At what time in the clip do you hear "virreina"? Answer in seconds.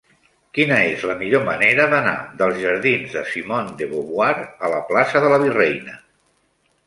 5.47-5.97